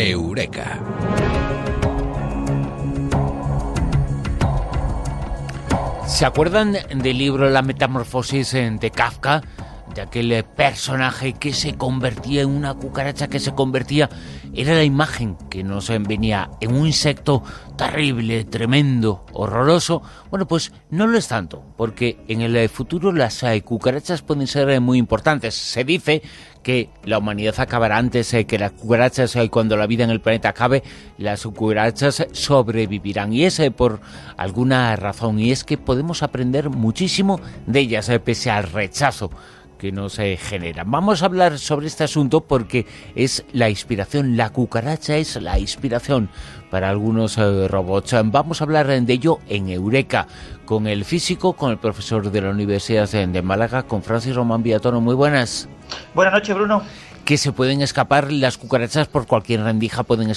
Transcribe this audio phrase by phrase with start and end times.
[0.00, 0.78] Eureka.
[6.06, 9.42] ¿Se acuerdan del libro La Metamorfosis de Kafka?
[9.94, 14.08] De aquel personaje que se convertía en una cucaracha que se convertía
[14.54, 17.42] era la imagen que nos venía en un insecto
[17.76, 20.02] terrible, tremendo, horroroso.
[20.28, 24.68] Bueno, pues no lo es tanto, porque en el futuro las eh, cucarachas pueden ser
[24.70, 25.54] eh, muy importantes.
[25.54, 26.22] Se dice
[26.62, 30.20] que la humanidad acabará antes eh, que las cucarachas y cuando la vida en el
[30.20, 30.82] planeta acabe,
[31.16, 33.32] las cucarachas sobrevivirán.
[33.32, 34.00] Y es por
[34.36, 39.30] alguna razón, y es que podemos aprender muchísimo de ellas, pese al rechazo
[39.80, 40.90] que nos eh, generan.
[40.90, 46.28] Vamos a hablar sobre este asunto porque es la inspiración, la cucaracha es la inspiración
[46.70, 48.14] para algunos eh, robots.
[48.24, 50.26] Vamos a hablar de ello en Eureka
[50.66, 55.00] con el físico, con el profesor de la Universidad de Málaga, con Francis Román Villatono.
[55.00, 55.66] Muy buenas.
[56.14, 56.82] Buenas noches, Bruno.
[57.24, 60.28] Que se pueden escapar las cucarachas por cualquier rendija, pueden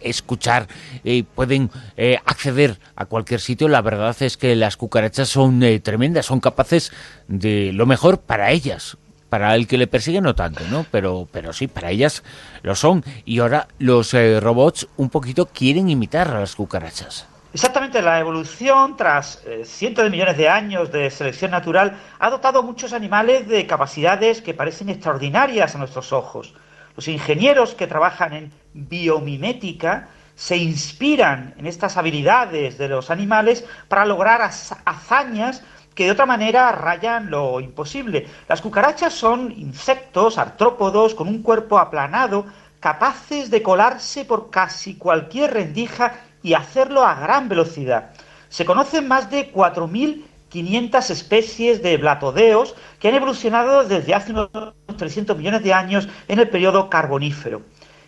[0.00, 0.68] escuchar,
[1.04, 3.68] eh, pueden eh, acceder a cualquier sitio.
[3.68, 6.92] La verdad es que las cucarachas son eh, tremendas, son capaces
[7.28, 8.96] de lo mejor para ellas.
[9.28, 10.86] Para el que le persigue no tanto, ¿no?
[10.92, 12.22] Pero, pero sí, para ellas
[12.62, 13.04] lo son.
[13.24, 17.26] Y ahora los robots un poquito quieren imitar a las cucarachas.
[17.52, 22.62] Exactamente, la evolución, tras cientos de millones de años de selección natural, ha dotado a
[22.62, 26.54] muchos animales de capacidades que parecen extraordinarias a nuestros ojos.
[26.96, 34.06] Los ingenieros que trabajan en biomimética se inspiran en estas habilidades de los animales para
[34.06, 35.62] lograr hazañas
[35.94, 38.26] que de otra manera rayan lo imposible.
[38.48, 42.46] Las cucarachas son insectos artrópodos con un cuerpo aplanado,
[42.80, 48.10] capaces de colarse por casi cualquier rendija y hacerlo a gran velocidad.
[48.50, 54.50] Se conocen más de 4.500 especies de blatodeos que han evolucionado desde hace unos
[54.96, 57.62] 300 millones de años en el periodo carbonífero.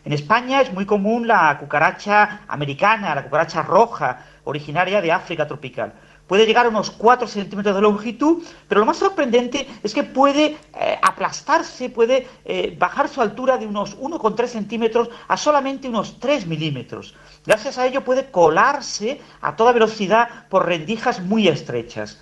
[0.05, 5.92] En España es muy común la cucaracha americana, la cucaracha roja, originaria de África tropical.
[6.27, 10.59] Puede llegar a unos 4 centímetros de longitud, pero lo más sorprendente es que puede
[10.78, 16.47] eh, aplastarse, puede eh, bajar su altura de unos 1,3 centímetros a solamente unos 3
[16.47, 17.15] milímetros.
[17.47, 22.20] Gracias a ello puede colarse a toda velocidad por rendijas muy estrechas.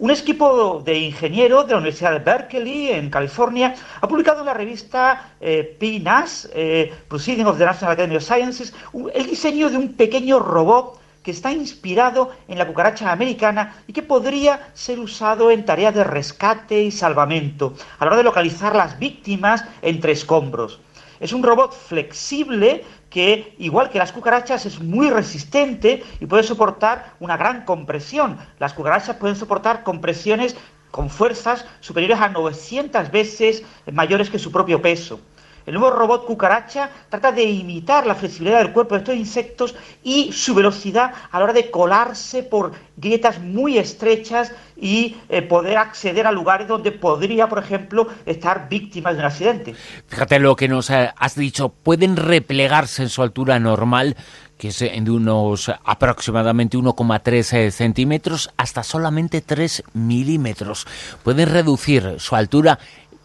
[0.00, 4.54] Un equipo de ingenieros de la Universidad de Berkeley, en California, ha publicado en la
[4.54, 8.72] revista eh, PNAS, eh, Proceeding of the National Academy of Sciences,
[9.12, 14.04] el diseño de un pequeño robot que está inspirado en la cucaracha americana y que
[14.04, 19.00] podría ser usado en tareas de rescate y salvamento, a la hora de localizar las
[19.00, 20.80] víctimas entre escombros.
[21.20, 27.14] Es un robot flexible que, igual que las cucarachas, es muy resistente y puede soportar
[27.20, 28.38] una gran compresión.
[28.58, 30.56] Las cucarachas pueden soportar compresiones
[30.90, 33.62] con fuerzas superiores a 900 veces
[33.92, 35.20] mayores que su propio peso.
[35.68, 40.32] El nuevo robot cucaracha trata de imitar la flexibilidad del cuerpo de estos insectos y
[40.32, 46.26] su velocidad a la hora de colarse por grietas muy estrechas y eh, poder acceder
[46.26, 49.74] a lugares donde podría, por ejemplo, estar víctimas de un accidente.
[50.06, 54.16] Fíjate lo que nos has dicho, pueden replegarse en su altura normal
[54.56, 60.84] que es de unos aproximadamente 1,3 eh, centímetros hasta solamente 3 milímetros.
[61.22, 62.80] Pueden reducir su altura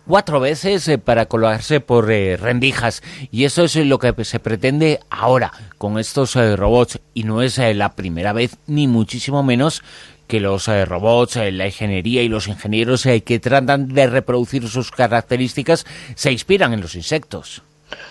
[0.08, 5.00] cuatro veces eh, para colarse por eh, rendijas y eso es lo que se pretende
[5.10, 9.84] ahora con estos eh, robots y no es la primera vez ni muchísimo menos
[10.28, 16.32] que los robots, la ingeniería y los ingenieros que tratan de reproducir sus características se
[16.32, 17.62] inspiran en los insectos.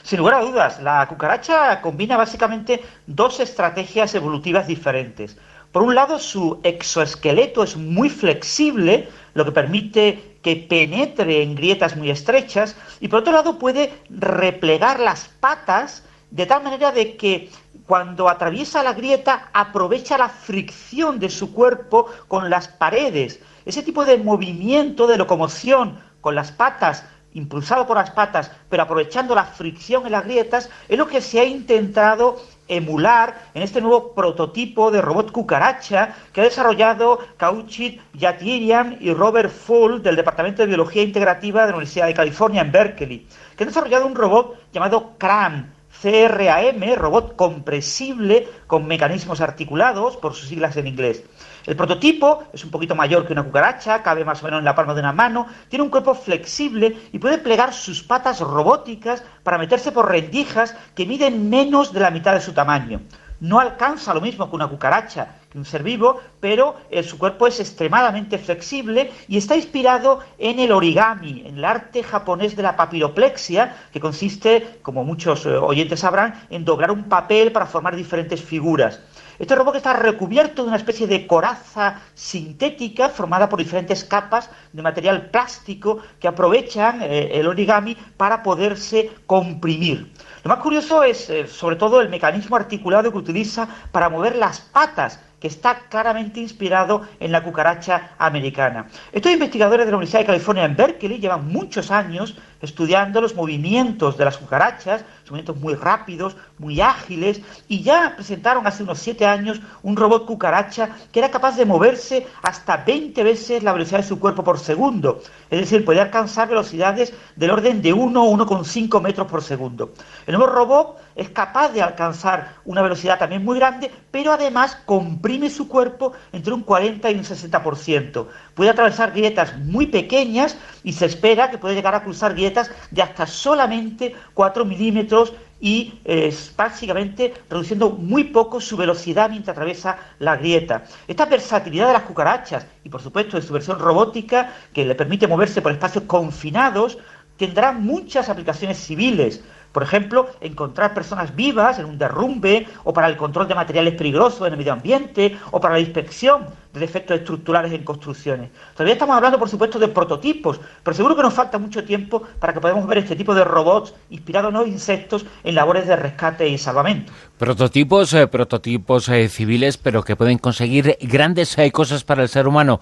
[0.02, 5.36] Sin lugar a dudas, la cucaracha combina básicamente dos estrategias evolutivas diferentes.
[5.72, 11.96] Por un lado, su exoesqueleto es muy flexible, lo que permite que penetre en grietas
[11.96, 17.50] muy estrechas, y por otro lado puede replegar las patas de tal manera de que
[17.86, 23.40] cuando atraviesa la grieta aprovecha la fricción de su cuerpo con las paredes.
[23.64, 27.04] Ese tipo de movimiento de locomoción con las patas
[27.34, 31.40] impulsado por las patas, pero aprovechando la fricción en las grietas, es lo que se
[31.40, 38.96] ha intentado emular en este nuevo prototipo de robot cucaracha que ha desarrollado Kauchit Yatirian
[39.00, 43.26] y Robert Full del Departamento de Biología Integrativa de la Universidad de California en Berkeley,
[43.56, 45.71] que han desarrollado un robot llamado CRAM,
[46.02, 51.22] CRAM, robot compresible con mecanismos articulados, por sus siglas en inglés.
[51.64, 54.74] El prototipo es un poquito mayor que una cucaracha, cabe más o menos en la
[54.74, 59.58] palma de una mano, tiene un cuerpo flexible y puede plegar sus patas robóticas para
[59.58, 63.02] meterse por rendijas que miden menos de la mitad de su tamaño.
[63.38, 67.60] No alcanza lo mismo que una cucaracha, un ser vivo, pero eh, su cuerpo es
[67.60, 73.76] extremadamente flexible y está inspirado en el origami, en el arte japonés de la papiroplexia,
[73.92, 79.00] que consiste, como muchos eh, oyentes sabrán, en doblar un papel para formar diferentes figuras.
[79.38, 84.82] Este robot está recubierto de una especie de coraza sintética formada por diferentes capas de
[84.82, 90.12] material plástico que aprovechan eh, el origami para poderse comprimir.
[90.44, 95.20] Lo más curioso es, sobre todo, el mecanismo articulado que utiliza para mover las patas
[95.42, 98.86] que está claramente inspirado en la cucaracha americana.
[99.10, 104.16] Estos investigadores de la Universidad de California en Berkeley llevan muchos años estudiando los movimientos
[104.16, 109.60] de las cucarachas, movimientos muy rápidos, muy ágiles, y ya presentaron hace unos siete años
[109.82, 114.20] un robot cucaracha que era capaz de moverse hasta 20 veces la velocidad de su
[114.20, 115.22] cuerpo por segundo.
[115.50, 119.92] Es decir, podía alcanzar velocidades del orden de 1 o 1,5 metros por segundo.
[120.26, 125.50] El nuevo robot es capaz de alcanzar una velocidad también muy grande, pero además comprime
[125.50, 128.26] su cuerpo entre un 40 y un 60%.
[128.54, 132.51] Puede atravesar grietas muy pequeñas y se espera que puede llegar a cruzar grietas
[132.90, 139.96] de hasta solamente 4 milímetros y eh, básicamente reduciendo muy poco su velocidad mientras atraviesa
[140.18, 140.84] la grieta.
[141.06, 145.28] Esta versatilidad de las cucarachas y por supuesto de su versión robótica que le permite
[145.28, 146.98] moverse por espacios confinados
[147.36, 149.42] tendrá muchas aplicaciones civiles.
[149.72, 154.46] Por ejemplo, encontrar personas vivas en un derrumbe, o para el control de materiales peligrosos
[154.46, 158.50] en el medio ambiente, o para la inspección de defectos estructurales en construcciones.
[158.72, 162.52] Todavía estamos hablando, por supuesto, de prototipos, pero seguro que nos falta mucho tiempo para
[162.52, 166.48] que podamos ver este tipo de robots inspirados en los insectos en labores de rescate
[166.48, 167.12] y salvamento.
[167.38, 172.46] Prototipos, eh, prototipos eh, civiles, pero que pueden conseguir grandes eh, cosas para el ser
[172.46, 172.80] humano.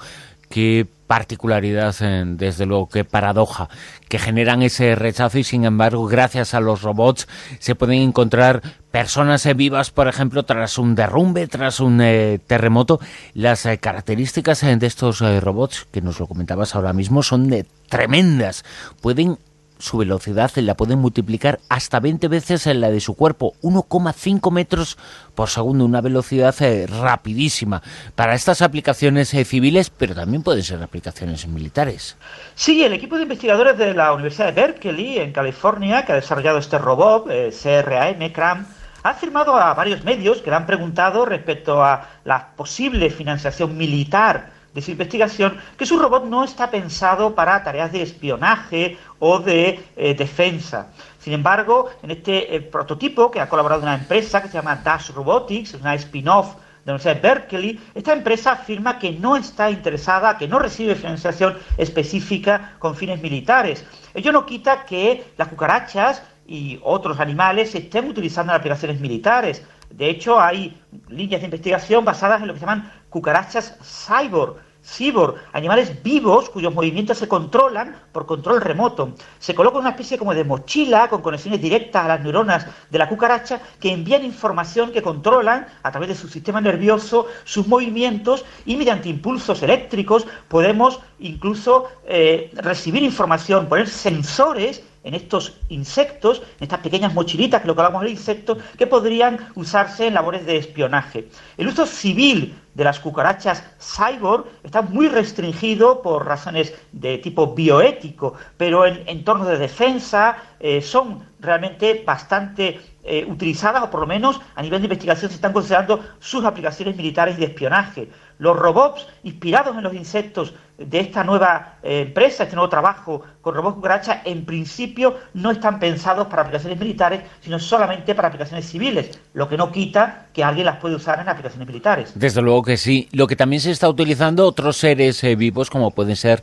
[0.51, 1.95] Qué particularidad,
[2.37, 3.69] desde luego, qué paradoja,
[4.09, 7.29] que generan ese rechazo y sin embargo, gracias a los robots,
[7.61, 8.61] se pueden encontrar
[8.91, 12.99] personas vivas, por ejemplo, tras un derrumbe, tras un eh, terremoto.
[13.33, 17.65] Las eh, características de estos eh, robots, que nos lo comentabas ahora mismo, son de
[17.89, 18.65] tremendas.
[19.01, 19.39] Pueden
[19.81, 24.99] su velocidad la pueden multiplicar hasta 20 veces en la de su cuerpo, 1,5 metros
[25.35, 27.83] por segundo, una velocidad eh, rapidísima
[28.15, 32.17] para estas aplicaciones eh, civiles, pero también pueden ser aplicaciones militares.
[32.55, 36.59] Sí, el equipo de investigadores de la Universidad de Berkeley, en California, que ha desarrollado
[36.59, 38.67] este robot, eh, CRAM, CRAM,
[39.03, 44.60] ha afirmado a varios medios que le han preguntado respecto a la posible financiación militar
[44.75, 49.85] de su investigación que su robot no está pensado para tareas de espionaje o de
[49.97, 50.89] eh, defensa.
[51.19, 55.11] Sin embargo, en este eh, prototipo que ha colaborado una empresa que se llama Dash
[55.11, 60.39] Robotics, una spin-off de la Universidad de Berkeley, esta empresa afirma que no está interesada,
[60.39, 63.85] que no recibe financiación específica con fines militares.
[64.15, 69.63] Ello no quita que las cucarachas y otros animales estén utilizando en aplicaciones militares.
[69.91, 75.35] De hecho, hay líneas de investigación basadas en lo que se llaman cucarachas cyborg, cyborg,
[75.53, 79.15] animales vivos cuyos movimientos se controlan por control remoto.
[79.39, 83.09] Se coloca una especie como de mochila con conexiones directas a las neuronas de la
[83.09, 88.77] cucaracha que envían información que controlan a través de su sistema nervioso sus movimientos y
[88.77, 96.81] mediante impulsos eléctricos podemos incluso eh, recibir información, poner sensores en estos insectos, en estas
[96.81, 101.29] pequeñas mochilitas que lo colocamos en insectos, que podrían usarse en labores de espionaje.
[101.57, 108.35] El uso civil de las cucarachas cyborg está muy restringido por razones de tipo bioético,
[108.57, 114.41] pero en entornos de defensa eh, son realmente bastante eh, utilizadas, o por lo menos
[114.55, 118.09] a nivel de investigación se están considerando sus aplicaciones militares y de espionaje.
[118.39, 123.55] Los robots inspirados en los insectos de esta nueva eh, empresa, este nuevo trabajo con
[123.55, 129.19] robots cucaracha, en principio no están pensados para aplicaciones militares, sino solamente para aplicaciones civiles,
[129.35, 132.13] lo que no quita que alguien las puede usar en aplicaciones militares.
[132.15, 133.09] Desde luego que sí.
[133.13, 136.43] Lo que también se está utilizando otros seres eh, vivos, como pueden ser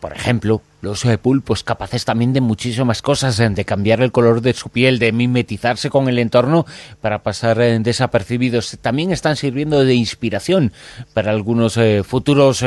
[0.00, 4.52] por ejemplo, los eh, pulpos capaces también de muchísimas cosas, de cambiar el color de
[4.52, 6.66] su piel, de mimetizarse con el entorno
[7.00, 10.72] para pasar eh, desapercibidos, también están sirviendo de inspiración
[11.14, 12.64] para algunos eh, futuros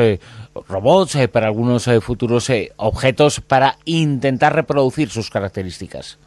[0.67, 6.17] robots, para algunos futuros objetos para intentar reproducir sus características.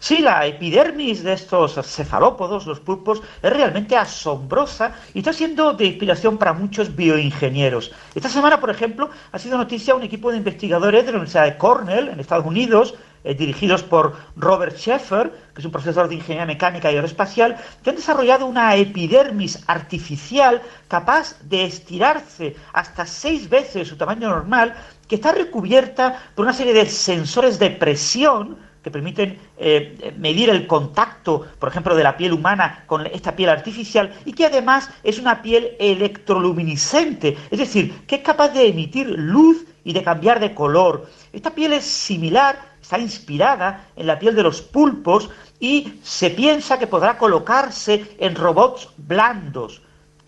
[0.00, 5.86] Sí, la epidermis de estos cefalópodos, los pulpos, es realmente asombrosa y está siendo de
[5.86, 7.92] inspiración para muchos bioingenieros.
[8.14, 11.56] Esta semana, por ejemplo, ha sido noticia un equipo de investigadores de la Universidad de
[11.56, 12.94] Cornell, en Estados Unidos,
[13.24, 17.90] eh, dirigidos por Robert Sheffer, que es un profesor de ingeniería mecánica y aeroespacial, que
[17.90, 24.74] han desarrollado una epidermis artificial capaz de estirarse hasta seis veces su tamaño normal,
[25.08, 30.66] que está recubierta por una serie de sensores de presión que permiten eh, medir el
[30.66, 35.18] contacto, por ejemplo, de la piel humana con esta piel artificial y que además es
[35.18, 40.54] una piel electroluminiscente, es decir, que es capaz de emitir luz y de cambiar de
[40.54, 41.08] color.
[41.32, 45.30] Esta piel es similar, está inspirada en la piel de los pulpos
[45.60, 49.82] y se piensa que podrá colocarse en robots blandos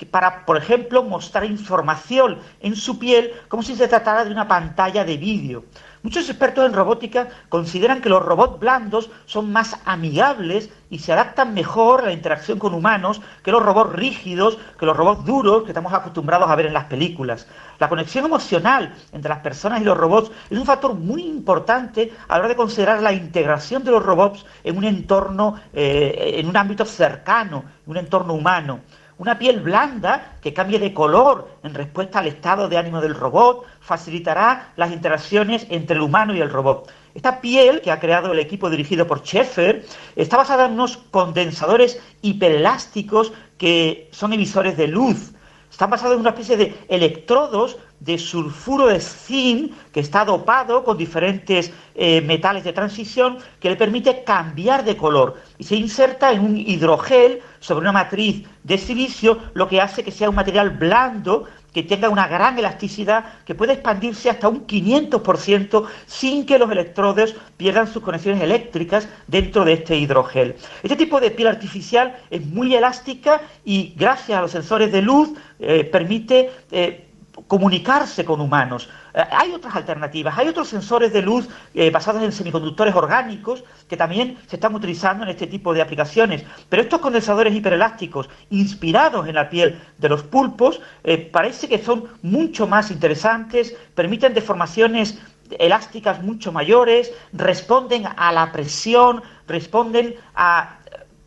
[0.07, 5.05] para, por ejemplo, mostrar información en su piel como si se tratara de una pantalla
[5.05, 5.65] de vídeo.
[6.03, 11.53] Muchos expertos en robótica consideran que los robots blandos son más amigables y se adaptan
[11.53, 15.73] mejor a la interacción con humanos que los robots rígidos, que los robots duros que
[15.73, 17.47] estamos acostumbrados a ver en las películas.
[17.79, 22.35] La conexión emocional entre las personas y los robots es un factor muy importante a
[22.35, 26.57] la hora de considerar la integración de los robots en un entorno, eh, en un
[26.57, 28.81] ámbito cercano, en un entorno humano.
[29.21, 33.67] Una piel blanda que cambie de color en respuesta al estado de ánimo del robot
[33.79, 36.91] facilitará las interacciones entre el humano y el robot.
[37.15, 39.85] Esta piel que ha creado el equipo dirigido por Schaeffer
[40.17, 45.33] está basada en unos condensadores hiperelásticos que son emisores de luz.
[45.71, 50.97] Están basados en una especie de electrodos de sulfuro de zinc que está dopado con
[50.97, 56.41] diferentes eh, metales de transición que le permite cambiar de color y se inserta en
[56.41, 61.47] un hidrogel sobre una matriz de silicio, lo que hace que sea un material blando
[61.73, 67.37] que tenga una gran elasticidad, que puede expandirse hasta un 500% sin que los electrodos
[67.57, 70.57] pierdan sus conexiones eléctricas dentro de este hidrogel.
[70.83, 75.31] Este tipo de piel artificial es muy elástica y gracias a los sensores de luz
[75.59, 77.10] eh, permite eh,
[77.47, 78.89] comunicarse con humanos.
[79.15, 83.97] Eh, hay otras alternativas, hay otros sensores de luz eh, basados en semiconductores orgánicos que
[83.97, 86.45] también se están utilizando en este tipo de aplicaciones.
[86.69, 92.05] Pero estos condensadores hiperelásticos inspirados en la piel de los pulpos eh, parece que son
[92.23, 95.19] mucho más interesantes, permiten deformaciones
[95.59, 100.80] elásticas mucho mayores, responden a la presión, responden a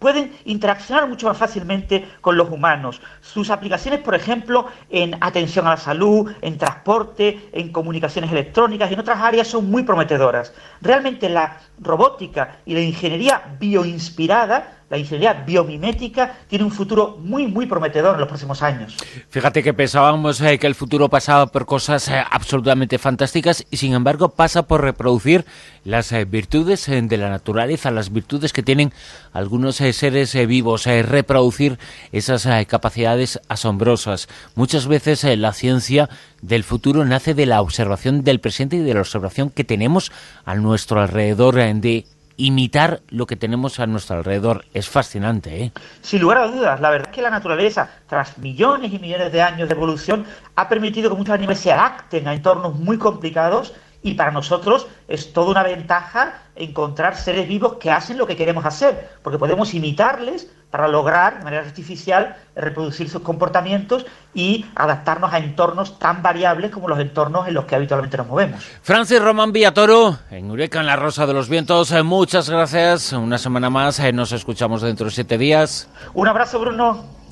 [0.03, 3.01] pueden interaccionar mucho más fácilmente con los humanos.
[3.21, 8.95] Sus aplicaciones, por ejemplo, en atención a la salud, en transporte, en comunicaciones electrónicas y
[8.95, 10.53] en otras áreas son muy prometedoras.
[10.81, 17.65] Realmente la robótica y la ingeniería bioinspirada la ingeniería biomimética tiene un futuro muy, muy
[17.65, 18.95] prometedor en los próximos años.
[19.29, 23.95] Fíjate que pensábamos eh, que el futuro pasaba por cosas eh, absolutamente fantásticas y sin
[23.95, 25.45] embargo pasa por reproducir
[25.83, 28.93] las eh, virtudes de la naturaleza, las virtudes que tienen
[29.31, 31.79] algunos seres vivos, reproducir
[32.11, 34.29] esas capacidades asombrosas.
[34.53, 36.07] Muchas veces la ciencia
[36.43, 40.11] del futuro nace de la observación del presente y de la observación que tenemos
[40.45, 42.05] a nuestro alrededor de
[42.37, 44.65] imitar lo que tenemos a nuestro alrededor.
[44.73, 45.71] Es fascinante, ¿eh?
[46.01, 49.41] Sin lugar a dudas, la verdad es que la naturaleza, tras millones y millones de
[49.41, 50.25] años de evolución,
[50.55, 55.33] ha permitido que muchos animales se adapten a entornos muy complicados y para nosotros es
[55.33, 60.47] toda una ventaja encontrar seres vivos que hacen lo que queremos hacer, porque podemos imitarles
[60.69, 66.87] para lograr de manera artificial reproducir sus comportamientos y adaptarnos a entornos tan variables como
[66.87, 68.63] los entornos en los que habitualmente nos movemos.
[68.81, 73.13] Francis Román Villatoro, en Eureka, en la Rosa de los Vientos, eh, muchas gracias.
[73.13, 75.89] Una semana más, eh, nos escuchamos dentro de siete días.
[76.15, 77.22] Un abrazo, Bruno.